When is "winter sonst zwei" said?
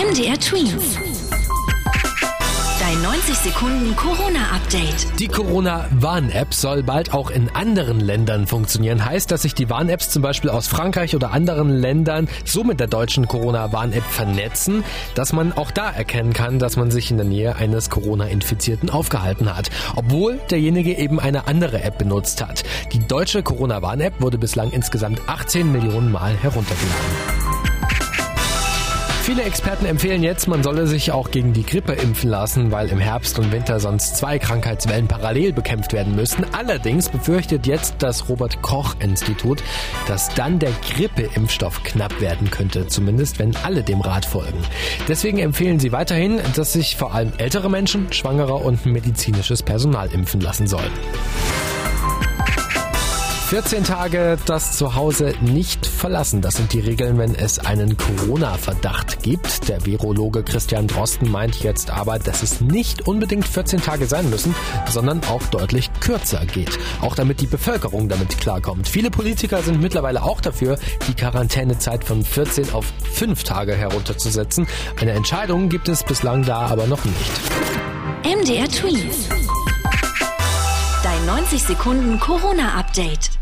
33.52-34.40